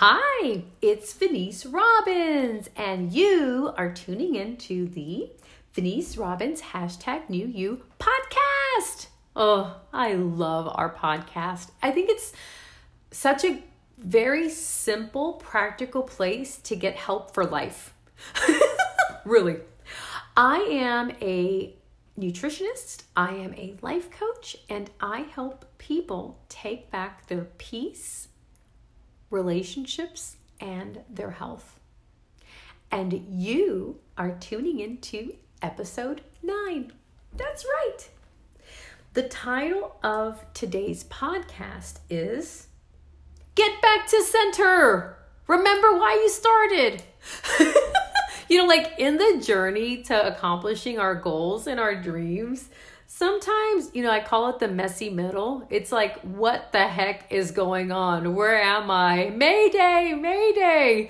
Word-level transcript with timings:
Hi, 0.00 0.62
it's 0.80 1.12
Venice 1.12 1.66
Robbins, 1.66 2.70
and 2.76 3.12
you 3.12 3.72
are 3.76 3.92
tuning 3.92 4.36
in 4.36 4.56
to 4.58 4.86
the 4.86 5.32
Venice 5.72 6.16
Robbins 6.16 6.60
hashtag 6.60 7.28
new 7.28 7.48
you 7.48 7.82
podcast. 7.98 9.08
Oh, 9.34 9.80
I 9.92 10.12
love 10.12 10.70
our 10.72 10.94
podcast. 10.94 11.72
I 11.82 11.90
think 11.90 12.10
it's 12.10 12.32
such 13.10 13.44
a 13.44 13.60
very 13.98 14.48
simple, 14.50 15.32
practical 15.32 16.04
place 16.04 16.58
to 16.58 16.76
get 16.76 16.94
help 16.94 17.34
for 17.34 17.44
life. 17.44 17.92
really. 19.24 19.56
I 20.36 20.58
am 20.58 21.10
a 21.20 21.74
nutritionist, 22.16 23.02
I 23.16 23.34
am 23.34 23.52
a 23.54 23.74
life 23.82 24.12
coach, 24.12 24.58
and 24.70 24.90
I 25.00 25.22
help 25.22 25.64
people 25.78 26.38
take 26.48 26.88
back 26.92 27.26
their 27.26 27.48
peace 27.58 28.28
relationships, 29.30 30.36
and 30.60 31.00
their 31.08 31.30
health. 31.30 31.78
And 32.90 33.12
you 33.28 34.00
are 34.16 34.32
tuning 34.32 34.80
into 34.80 35.34
episode 35.62 36.22
9. 36.42 36.92
That's 37.36 37.64
right. 37.64 38.08
The 39.14 39.28
title 39.28 39.96
of 40.02 40.44
today's 40.54 41.04
podcast 41.04 41.98
is 42.08 42.68
Get 43.54 43.80
Back 43.82 44.06
to 44.08 44.22
Center. 44.22 45.18
Remember 45.46 45.98
why 45.98 46.14
you 46.14 46.28
started. 46.28 47.02
you 48.48 48.58
know, 48.58 48.66
like 48.66 48.94
in 48.98 49.16
the 49.16 49.42
journey 49.44 50.02
to 50.04 50.26
accomplishing 50.26 50.98
our 50.98 51.14
goals 51.14 51.66
and 51.66 51.78
our 51.78 51.94
dreams, 52.00 52.68
sometimes, 53.18 53.90
you 53.94 54.02
know, 54.04 54.12
I 54.12 54.20
call 54.20 54.48
it 54.50 54.60
the 54.60 54.68
messy 54.68 55.10
middle. 55.10 55.66
It's 55.70 55.90
like, 55.90 56.20
what 56.20 56.70
the 56.70 56.86
heck 56.86 57.32
is 57.32 57.50
going 57.50 57.90
on? 57.90 58.36
Where 58.36 58.62
am 58.62 58.92
I? 58.92 59.30
Mayday, 59.30 60.14
Mayday. 60.14 61.08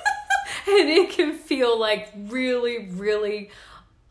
and 0.66 0.88
it 0.88 1.10
can 1.10 1.34
feel 1.34 1.78
like 1.78 2.08
really, 2.16 2.88
really 2.88 3.50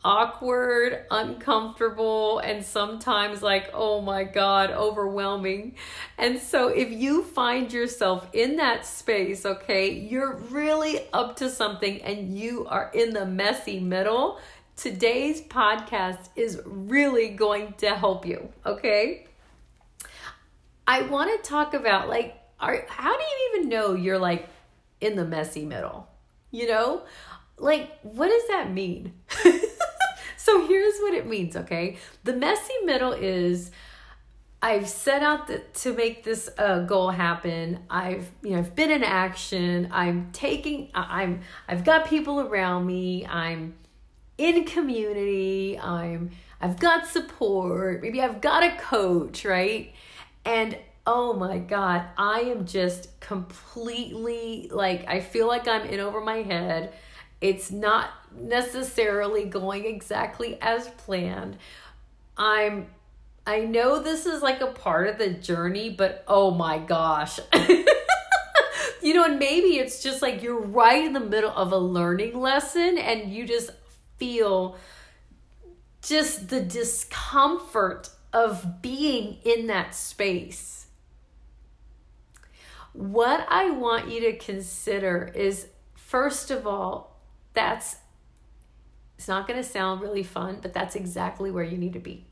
awkward, 0.06 1.06
uncomfortable, 1.12 2.40
and 2.40 2.64
sometimes 2.64 3.42
like, 3.42 3.72
oh 3.74 4.00
my 4.00 4.24
God, 4.24 4.72
overwhelming. 4.72 5.76
And 6.18 6.40
so 6.40 6.70
if 6.70 6.90
you 6.92 7.24
find 7.24 7.74
yourself 7.74 8.26
in 8.32 8.56
that 8.56 8.86
space, 8.86 9.46
okay, 9.46 9.92
you're 9.92 10.38
really 10.50 11.02
up 11.12 11.36
to 11.38 11.50
something 11.50 12.02
and 12.04 12.40
you 12.40 12.66
are 12.68 12.90
in 12.94 13.14
the 13.14 13.26
messy 13.26 13.82
middle 13.82 14.40
today's 14.78 15.42
podcast 15.42 16.30
is 16.36 16.62
really 16.64 17.30
going 17.30 17.74
to 17.80 17.96
help 17.96 18.26
you, 18.26 18.50
okay? 18.66 19.26
I 20.88 21.02
want 21.02 21.44
to 21.44 21.50
talk 21.50 21.74
about 21.74 22.08
like 22.08 22.36
are 22.60 22.86
how 22.88 23.16
do 23.16 23.24
you 23.24 23.52
even 23.54 23.70
know 23.70 23.94
you're 23.94 24.20
like 24.20 24.48
in 25.02 25.16
the 25.16 25.26
messy 25.26 25.66
middle? 25.66 26.08
You 26.52 26.68
know? 26.68 27.02
Like 27.58 28.00
what 28.04 28.30
does 28.30 28.48
that 28.48 28.72
mean? 28.72 29.14
so 30.38 30.66
here's 30.68 30.98
what 31.00 31.14
it 31.14 31.28
means, 31.28 31.58
okay? 31.58 31.98
The 32.24 32.34
messy 32.34 32.74
middle 32.86 33.12
is 33.12 33.72
I've 34.62 34.88
set 34.88 35.22
out 35.22 35.48
the, 35.48 35.60
to 35.60 35.94
make 35.94 36.24
this 36.24 36.50
uh, 36.58 36.80
goal 36.82 37.10
happen. 37.10 37.80
I've 37.90 38.30
you 38.44 38.52
know 38.52 38.60
I've 38.60 38.76
been 38.76 38.92
in 38.92 39.04
action. 39.04 39.90
I'm 39.92 40.30
taking 40.34 40.92
I'm 40.94 41.42
I've 41.68 41.84
got 41.84 42.08
people 42.08 42.42
around 42.42 42.86
me. 42.86 43.26
I'm 43.26 43.74
in 44.38 44.66
community 44.66 45.80
i'm 45.80 46.30
i've 46.62 46.80
got 46.80 47.08
support 47.08 48.02
maybe 48.02 48.22
i've 48.22 48.42
got 48.42 48.64
a 48.64 48.76
coach 48.78 49.46
right? 49.46 49.94
And 50.46 50.78
oh 51.06 51.34
my 51.34 51.58
god 51.58 52.06
i 52.18 52.42
am 52.42 52.66
just 52.66 53.20
completely 53.20 54.70
like 54.72 55.06
i 55.08 55.20
feel 55.20 55.48
like 55.48 55.68
i'm 55.68 55.86
in 55.88 56.00
over 56.00 56.22
my 56.22 56.38
head. 56.38 56.94
It's 57.40 57.70
not 57.70 58.10
necessarily 58.36 59.46
going 59.46 59.86
exactly 59.86 60.60
as 60.62 60.88
planned. 60.90 61.58
I'm 62.38 62.88
i 63.46 63.60
know 63.60 64.02
this 64.02 64.26
is 64.26 64.42
like 64.42 64.62
a 64.62 64.68
part 64.68 65.08
of 65.08 65.18
the 65.18 65.30
journey 65.30 65.90
but 65.90 66.24
oh 66.28 66.52
my 66.52 66.78
gosh. 66.78 67.40
You 69.02 69.14
know 69.14 69.24
and 69.24 69.40
maybe 69.40 69.78
it's 69.78 70.04
just 70.04 70.22
like 70.22 70.44
you're 70.44 70.60
right 70.60 71.06
in 71.06 71.14
the 71.14 71.22
middle 71.22 71.52
of 71.52 71.72
a 71.72 71.78
learning 71.78 72.38
lesson 72.38 72.98
and 72.98 73.32
you 73.32 73.46
just 73.46 73.70
feel 74.18 74.78
just 76.02 76.50
the 76.50 76.62
discomfort 76.62 78.10
of 78.34 78.82
being 78.82 79.38
in 79.44 79.68
that 79.68 79.96
space. 79.96 80.88
What 82.94 83.46
I 83.50 83.70
want 83.70 84.10
you 84.10 84.22
to 84.22 84.38
consider 84.38 85.32
is 85.36 85.68
first 85.96 86.52
of 86.52 86.66
all, 86.66 87.20
that's 87.54 87.98
it's 89.18 89.28
not 89.28 89.48
going 89.48 89.62
to 89.62 89.68
sound 89.68 90.02
really 90.02 90.24
fun, 90.24 90.60
but 90.62 90.74
that's 90.74 90.96
exactly 90.96 91.50
where 91.50 91.64
you 91.64 91.78
need 91.78 91.94
to 91.94 92.00
be. 92.00 92.28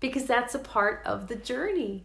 Because 0.00 0.24
that's 0.24 0.54
a 0.54 0.58
part 0.58 1.02
of 1.06 1.28
the 1.28 1.36
journey. 1.36 2.04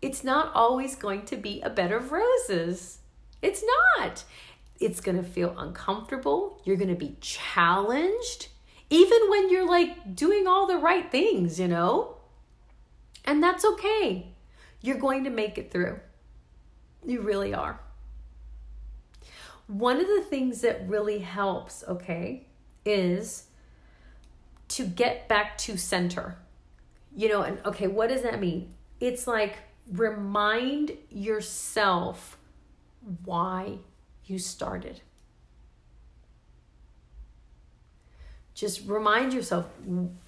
It's 0.00 0.24
not 0.24 0.52
always 0.54 0.96
going 0.96 1.26
to 1.26 1.36
be 1.36 1.60
a 1.60 1.68
bed 1.68 1.92
of 1.92 2.12
roses. 2.12 2.98
It's 3.42 3.62
not. 3.98 4.24
It's 4.82 5.00
going 5.00 5.16
to 5.16 5.22
feel 5.22 5.54
uncomfortable. 5.56 6.60
You're 6.64 6.76
going 6.76 6.88
to 6.88 6.94
be 6.94 7.16
challenged, 7.20 8.48
even 8.90 9.30
when 9.30 9.48
you're 9.48 9.68
like 9.68 10.14
doing 10.14 10.46
all 10.46 10.66
the 10.66 10.76
right 10.76 11.10
things, 11.10 11.60
you 11.60 11.68
know? 11.68 12.16
And 13.24 13.42
that's 13.42 13.64
okay. 13.64 14.34
You're 14.80 14.98
going 14.98 15.24
to 15.24 15.30
make 15.30 15.56
it 15.56 15.70
through. 15.70 16.00
You 17.06 17.20
really 17.20 17.54
are. 17.54 17.80
One 19.68 20.00
of 20.00 20.06
the 20.06 20.22
things 20.22 20.60
that 20.62 20.88
really 20.88 21.20
helps, 21.20 21.84
okay, 21.88 22.48
is 22.84 23.44
to 24.68 24.84
get 24.84 25.28
back 25.28 25.56
to 25.58 25.76
center. 25.76 26.36
You 27.14 27.28
know, 27.28 27.42
and 27.42 27.58
okay, 27.64 27.86
what 27.86 28.08
does 28.08 28.22
that 28.22 28.40
mean? 28.40 28.74
It's 28.98 29.26
like 29.26 29.58
remind 29.90 30.92
yourself 31.10 32.38
why 33.24 33.78
you 34.26 34.38
started. 34.38 35.00
Just 38.54 38.86
remind 38.86 39.32
yourself 39.32 39.66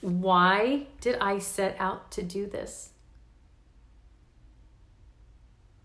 why 0.00 0.86
did 1.00 1.18
I 1.20 1.38
set 1.38 1.76
out 1.78 2.10
to 2.12 2.22
do 2.22 2.46
this? 2.46 2.90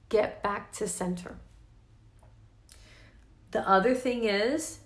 Get 0.08 0.42
back 0.42 0.72
to 0.74 0.88
center. 0.88 1.38
The 3.52 3.68
other 3.68 3.94
thing 3.94 4.24
is 4.24 4.80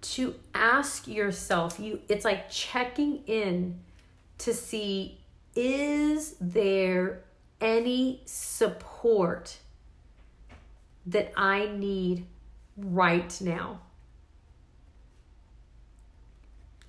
to 0.00 0.34
ask 0.54 1.08
yourself, 1.08 1.80
you 1.80 2.00
it's 2.08 2.24
like 2.24 2.50
checking 2.50 3.24
in 3.26 3.80
to 4.38 4.54
see 4.54 5.18
is 5.56 6.36
there 6.40 7.24
any 7.60 8.22
support 8.24 9.58
that 11.06 11.32
I 11.36 11.66
need 11.66 12.26
right 12.78 13.38
now? 13.40 13.80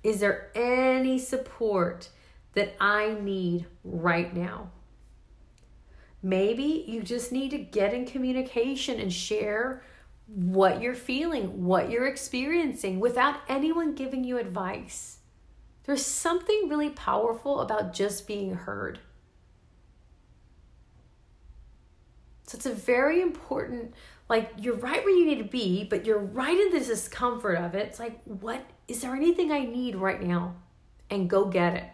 Is 0.02 0.20
there 0.20 0.50
any 0.54 1.18
support 1.18 2.08
that 2.54 2.74
I 2.80 3.16
need 3.20 3.66
right 3.84 4.34
now? 4.34 4.70
Maybe 6.22 6.84
you 6.86 7.02
just 7.02 7.32
need 7.32 7.50
to 7.50 7.58
get 7.58 7.94
in 7.94 8.06
communication 8.06 9.00
and 9.00 9.12
share 9.12 9.82
what 10.26 10.80
you're 10.80 10.94
feeling, 10.94 11.64
what 11.64 11.90
you're 11.90 12.06
experiencing 12.06 13.00
without 13.00 13.40
anyone 13.48 13.94
giving 13.94 14.22
you 14.22 14.38
advice. 14.38 15.18
There's 15.84 16.04
something 16.04 16.68
really 16.68 16.90
powerful 16.90 17.60
about 17.60 17.92
just 17.92 18.26
being 18.26 18.54
heard. 18.54 19.00
So 22.50 22.56
it's 22.56 22.66
a 22.66 22.74
very 22.74 23.22
important 23.22 23.94
like 24.28 24.50
you're 24.58 24.74
right 24.74 25.04
where 25.04 25.16
you 25.16 25.24
need 25.24 25.38
to 25.38 25.48
be, 25.48 25.84
but 25.84 26.04
you're 26.04 26.18
right 26.18 26.58
in 26.58 26.72
the 26.72 26.84
discomfort 26.84 27.56
of 27.56 27.76
it. 27.76 27.86
It's 27.86 28.00
like, 28.00 28.20
what 28.24 28.64
is 28.88 29.02
there 29.02 29.14
anything 29.14 29.52
I 29.52 29.64
need 29.64 29.94
right 29.94 30.20
now? 30.20 30.56
And 31.10 31.30
go 31.30 31.44
get 31.44 31.76
it. 31.76 31.84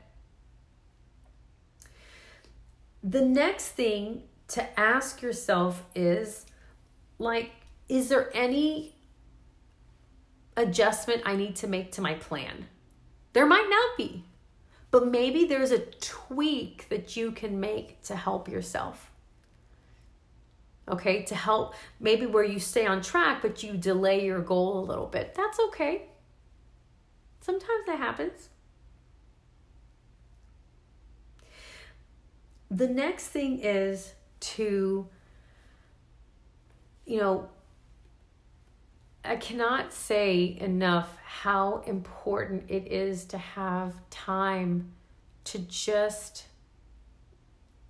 The 3.02 3.20
next 3.20 3.68
thing 3.68 4.22
to 4.48 4.80
ask 4.80 5.20
yourself 5.20 5.82
is 5.94 6.46
like, 7.18 7.50
is 7.90 8.08
there 8.08 8.30
any 8.34 8.94
adjustment 10.56 11.20
I 11.26 11.36
need 11.36 11.56
to 11.56 11.66
make 11.66 11.92
to 11.92 12.00
my 12.00 12.14
plan? 12.14 12.66
There 13.34 13.46
might 13.46 13.68
not 13.68 13.98
be, 13.98 14.24
but 14.90 15.06
maybe 15.06 15.44
there's 15.44 15.70
a 15.70 15.80
tweak 15.80 16.88
that 16.88 17.14
you 17.14 17.32
can 17.32 17.60
make 17.60 18.02
to 18.04 18.16
help 18.16 18.48
yourself 18.48 19.10
okay, 20.88 21.22
to 21.24 21.34
help 21.34 21.74
maybe 22.00 22.26
where 22.26 22.44
you 22.44 22.58
stay 22.58 22.86
on 22.86 23.02
track, 23.02 23.42
but 23.42 23.62
you 23.62 23.76
delay 23.76 24.24
your 24.24 24.40
goal 24.40 24.78
a 24.78 24.84
little 24.84 25.06
bit. 25.06 25.34
That's 25.34 25.58
okay. 25.68 26.02
Sometimes 27.40 27.86
that 27.86 27.98
happens. 27.98 28.48
The 32.70 32.88
next 32.88 33.28
thing 33.28 33.60
is 33.60 34.14
to 34.40 35.08
you 37.06 37.20
know, 37.20 37.48
I 39.24 39.36
cannot 39.36 39.92
say 39.92 40.56
enough 40.60 41.16
how 41.24 41.82
important 41.86 42.64
it 42.68 42.88
is 42.92 43.24
to 43.26 43.38
have 43.38 43.94
time 44.10 44.92
to 45.44 45.58
just 45.60 46.46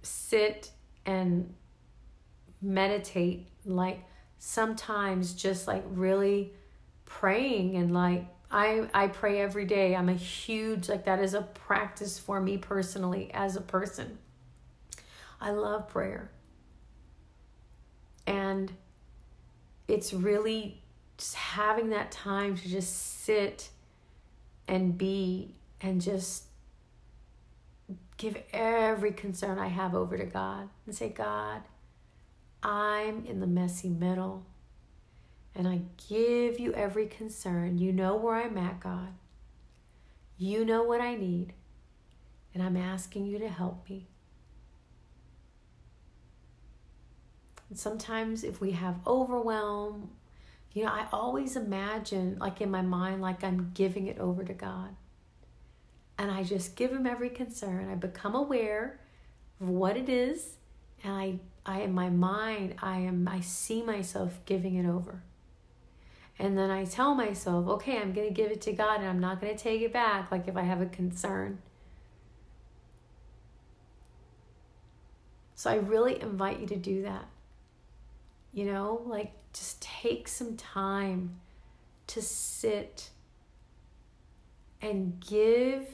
sit 0.03 0.71
and 1.05 1.55
meditate 2.61 3.47
like 3.65 4.03
sometimes 4.39 5.33
just 5.33 5.67
like 5.67 5.85
really 5.91 6.53
praying 7.05 7.77
and 7.77 7.93
like 7.93 8.27
I 8.51 8.89
I 8.95 9.09
pray 9.09 9.41
every 9.41 9.65
day. 9.65 9.97
I'm 9.97 10.09
a 10.09 10.15
huge 10.15 10.89
like 10.89 11.05
that 11.07 11.19
is 11.19 11.35
a 11.35 11.43
practice 11.43 12.19
for 12.19 12.41
me 12.41 12.59
personally 12.59 13.31
as 13.35 13.57
a 13.57 13.61
person. 13.61 14.19
I 15.41 15.51
love 15.51 15.89
prayer. 15.89 16.31
And 18.27 18.73
it's 19.89 20.13
really 20.13 20.83
just 21.19 21.35
having 21.35 21.91
that 21.91 22.11
time 22.11 22.57
to 22.57 22.69
just 22.69 23.23
sit 23.25 23.71
and 24.69 24.97
be 24.97 25.55
and 25.81 26.01
just 26.01 26.45
give 28.17 28.43
every 28.53 29.13
concern 29.13 29.59
I 29.59 29.69
have 29.69 29.95
over 29.95 30.17
to 30.17 30.25
God 30.25 30.69
and 30.87 30.95
say, 30.95 31.09
God, 31.09 31.63
I'm 32.67 33.25
in 33.25 33.39
the 33.39 33.47
messy 33.47 33.89
middle 33.89 34.45
and 35.55 35.69
I 35.69 35.83
give 36.09 36.59
you 36.59 36.75
every 36.75 37.07
concern. 37.07 37.79
You 37.79 37.93
know 37.93 38.17
where 38.17 38.35
I'm 38.35 38.59
at, 38.59 38.81
God. 38.81 39.15
You 40.37 40.65
know 40.65 40.83
what 40.83 41.01
I 41.01 41.15
need, 41.15 41.55
and 42.53 42.63
I'm 42.63 42.77
asking 42.77 43.27
you 43.27 43.39
to 43.39 43.49
help 43.49 43.89
me. 43.89 44.09
And 47.71 47.79
sometimes, 47.79 48.45
if 48.45 48.61
we 48.61 48.73
have 48.73 49.01
overwhelm, 49.07 50.11
you 50.73 50.85
know, 50.85 50.91
I 50.91 51.07
always 51.11 51.57
imagine, 51.57 52.37
like 52.39 52.61
in 52.61 52.71
my 52.71 52.83
mind, 52.83 53.23
like 53.23 53.43
I'm 53.43 53.71
giving 53.73 54.09
it 54.09 54.19
over 54.19 54.45
to 54.45 54.53
God. 54.53 54.95
And 56.19 56.31
I 56.31 56.43
just 56.43 56.77
give 56.77 56.93
Him 56.93 57.07
every 57.07 57.31
concern. 57.31 57.89
I 57.91 57.95
become 57.95 58.35
aware 58.35 59.01
of 59.59 59.69
what 59.71 59.97
it 59.97 60.11
is, 60.11 60.57
and 61.03 61.13
I, 61.13 61.39
I 61.65 61.81
in 61.81 61.93
my 61.93 62.09
mind, 62.09 62.77
I 62.83 62.99
am, 62.99 63.29
I 63.29 63.41
see 63.41 63.83
myself 63.83 64.41
giving 64.45 64.75
it 64.75 64.87
over. 64.87 65.23
And 66.39 66.57
then 66.57 66.71
I 66.71 66.85
tell 66.85 67.15
myself, 67.15 67.67
okay, 67.67 67.99
I'm 67.99 68.13
going 68.13 68.29
to 68.29 68.35
give 68.35 68.51
it 68.51 68.61
to 68.63 68.73
God 68.73 69.01
and 69.01 69.09
I'm 69.09 69.21
not 69.21 69.41
going 69.41 69.57
to 69.57 69.63
take 69.63 69.81
it 69.81 69.93
back, 69.93 70.31
like 70.31 70.49
if 70.49 70.57
I 70.57 70.63
have 70.63 70.83
a 70.83 70.87
concern. 70.87 71.59
So 75.55 75.71
I 75.71 75.77
really 75.77 76.21
invite 76.21 76.61
you 76.61 76.67
to 76.67 76.77
do 76.77 77.03
that. 77.03 77.27
You 78.53 78.67
know, 78.67 79.03
like 79.07 79.33
just 79.55 79.81
take 79.81 80.29
some 80.29 80.57
time 80.57 81.41
to 82.09 82.21
sit 82.21 83.11
and 84.83 85.19
give 85.27 85.89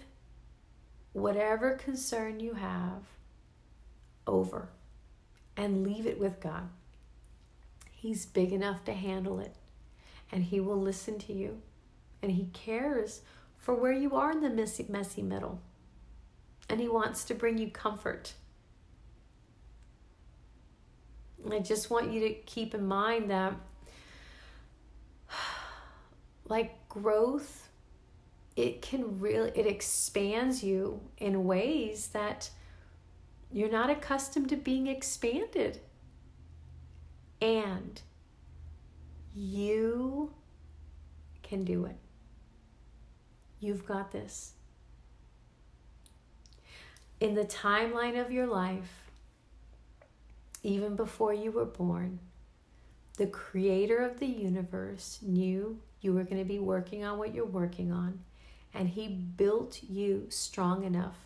whatever 1.12 1.74
concern 1.74 2.40
you 2.40 2.54
have 2.54 3.02
over 4.26 4.68
and 5.56 5.84
leave 5.84 6.06
it 6.06 6.18
with 6.18 6.40
God. 6.40 6.68
He's 7.90 8.26
big 8.26 8.52
enough 8.52 8.84
to 8.84 8.92
handle 8.92 9.38
it 9.38 9.54
and 10.32 10.44
He 10.44 10.58
will 10.58 10.80
listen 10.80 11.18
to 11.20 11.32
you. 11.32 11.60
And 12.22 12.32
He 12.32 12.48
cares 12.52 13.20
for 13.58 13.74
where 13.74 13.92
you 13.92 14.16
are 14.16 14.32
in 14.32 14.40
the 14.40 14.50
messy, 14.50 14.86
messy 14.88 15.22
middle. 15.22 15.60
And 16.68 16.80
He 16.80 16.88
wants 16.88 17.24
to 17.24 17.34
bring 17.34 17.58
you 17.58 17.70
comfort. 17.70 18.32
I 21.50 21.58
just 21.58 21.90
want 21.90 22.12
you 22.12 22.20
to 22.20 22.30
keep 22.30 22.74
in 22.74 22.86
mind 22.86 23.30
that, 23.30 23.54
like 26.48 26.88
growth, 26.88 27.68
it 28.54 28.80
can 28.80 29.18
really 29.18 29.50
it 29.54 29.66
expands 29.66 30.62
you 30.62 31.00
in 31.18 31.44
ways 31.44 32.08
that 32.08 32.50
you're 33.52 33.70
not 33.70 33.90
accustomed 33.90 34.48
to 34.48 34.56
being 34.56 34.86
expanded. 34.86 35.80
And 37.40 38.00
you 39.34 40.32
can 41.42 41.64
do 41.64 41.84
it. 41.84 41.96
You've 43.60 43.86
got 43.86 44.12
this. 44.12 44.52
In 47.20 47.34
the 47.34 47.44
timeline 47.44 48.20
of 48.20 48.32
your 48.32 48.46
life, 48.46 49.10
even 50.62 50.96
before 50.96 51.34
you 51.34 51.50
were 51.50 51.64
born, 51.64 52.18
the 53.16 53.26
creator 53.26 53.98
of 53.98 54.18
the 54.18 54.26
universe 54.26 55.18
knew 55.22 55.78
you 56.00 56.12
were 56.12 56.24
going 56.24 56.38
to 56.38 56.44
be 56.44 56.58
working 56.58 57.04
on 57.04 57.18
what 57.18 57.34
you're 57.34 57.44
working 57.44 57.92
on, 57.92 58.20
and 58.74 58.88
he 58.88 59.08
built 59.08 59.82
you 59.82 60.26
strong 60.30 60.84
enough 60.84 61.16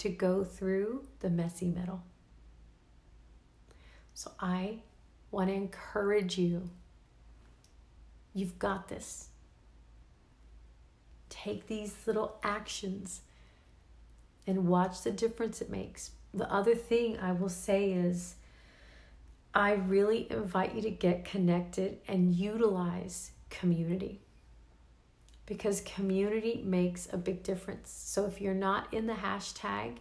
to 0.00 0.08
go 0.08 0.44
through 0.44 1.06
the 1.20 1.30
messy 1.30 1.68
middle. 1.68 2.02
So 4.14 4.32
I 4.40 4.80
want 5.30 5.48
to 5.48 5.54
encourage 5.54 6.36
you 6.36 6.70
You've 8.32 8.58
got 8.58 8.88
this. 8.88 9.28
Take 11.28 11.66
these 11.66 11.94
little 12.06 12.36
actions 12.42 13.22
and 14.46 14.66
watch 14.66 15.02
the 15.02 15.10
difference 15.10 15.60
it 15.60 15.70
makes. 15.70 16.12
The 16.32 16.50
other 16.52 16.74
thing 16.74 17.18
I 17.18 17.32
will 17.32 17.48
say 17.48 17.92
is 17.92 18.36
I 19.52 19.72
really 19.72 20.30
invite 20.30 20.74
you 20.74 20.82
to 20.82 20.90
get 20.90 21.24
connected 21.24 21.98
and 22.06 22.34
utilize 22.34 23.32
community 23.48 24.20
because 25.50 25.82
community 25.82 26.62
makes 26.64 27.06
a 27.12 27.18
big 27.18 27.42
difference. 27.42 27.90
So 27.90 28.24
if 28.24 28.40
you're 28.40 28.54
not 28.54 28.94
in 28.94 29.06
the 29.06 29.14
hashtag 29.14 29.98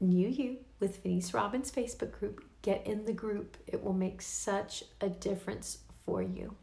new 0.00 0.28
you 0.28 0.58
with 0.80 1.02
Venice 1.02 1.34
Robbins 1.34 1.70
Facebook 1.70 2.12
group, 2.12 2.44
get 2.62 2.86
in 2.86 3.04
the 3.04 3.12
group. 3.12 3.58
It 3.66 3.82
will 3.84 3.92
make 3.92 4.22
such 4.22 4.84
a 5.02 5.10
difference 5.10 5.78
for 6.04 6.22
you 6.22 6.54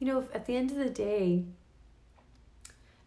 you 0.00 0.06
know, 0.06 0.24
at 0.34 0.46
the 0.46 0.56
end 0.56 0.70
of 0.70 0.78
the 0.78 0.90
day, 0.90 1.44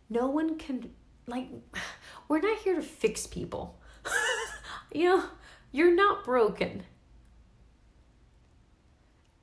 no 0.09 0.27
one 0.27 0.57
can, 0.57 0.91
like, 1.27 1.49
we're 2.29 2.39
not 2.39 2.59
here 2.59 2.75
to 2.75 2.81
fix 2.81 3.27
people. 3.27 3.79
you 4.93 5.05
know, 5.05 5.23
you're 5.71 5.93
not 5.93 6.23
broken. 6.23 6.83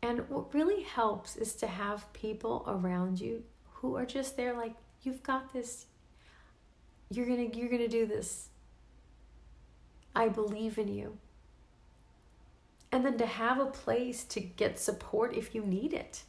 And 0.00 0.30
what 0.30 0.54
really 0.54 0.82
helps 0.82 1.36
is 1.36 1.54
to 1.56 1.66
have 1.66 2.10
people 2.14 2.64
around 2.66 3.20
you 3.20 3.42
who 3.80 3.96
are 3.96 4.06
just 4.06 4.36
there 4.36 4.54
like 4.54 4.74
you've 5.02 5.22
got 5.22 5.52
this. 5.52 5.86
You're 7.10 7.26
going 7.26 7.50
to 7.50 7.58
you're 7.58 7.68
going 7.68 7.82
to 7.82 7.88
do 7.88 8.06
this. 8.06 8.48
I 10.14 10.28
believe 10.28 10.78
in 10.78 10.88
you. 10.88 11.18
And 12.92 13.04
then 13.04 13.18
to 13.18 13.26
have 13.26 13.58
a 13.58 13.66
place 13.66 14.24
to 14.24 14.40
get 14.40 14.78
support 14.78 15.36
if 15.36 15.54
you 15.54 15.62
need 15.62 15.92
it 15.92 16.24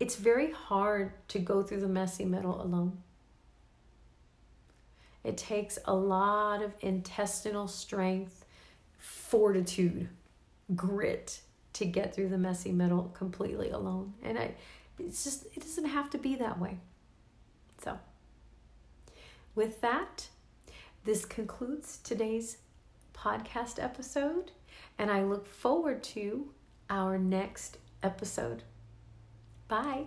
it's 0.00 0.16
very 0.16 0.52
hard 0.52 1.12
to 1.28 1.38
go 1.38 1.62
through 1.62 1.80
the 1.80 1.88
messy 1.88 2.24
middle 2.24 2.60
alone. 2.62 2.98
It 5.24 5.36
takes 5.36 5.78
a 5.84 5.94
lot 5.94 6.62
of 6.62 6.72
intestinal 6.80 7.66
strength, 7.66 8.44
fortitude, 8.96 10.08
grit 10.76 11.40
to 11.72 11.84
get 11.84 12.14
through 12.14 12.28
the 12.28 12.38
messy 12.38 12.70
middle 12.70 13.10
completely 13.14 13.70
alone. 13.70 14.14
And 14.22 14.38
I 14.38 14.54
it's 14.98 15.24
just 15.24 15.46
it 15.54 15.60
doesn't 15.60 15.86
have 15.86 16.10
to 16.10 16.18
be 16.18 16.34
that 16.36 16.58
way. 16.58 16.78
So, 17.82 17.98
with 19.54 19.80
that, 19.80 20.28
this 21.04 21.24
concludes 21.24 21.98
today's 22.02 22.58
podcast 23.14 23.82
episode, 23.82 24.52
and 24.98 25.10
I 25.10 25.22
look 25.22 25.46
forward 25.46 26.02
to 26.04 26.50
our 26.90 27.18
next 27.18 27.78
episode. 28.02 28.62
Bye. 29.68 30.04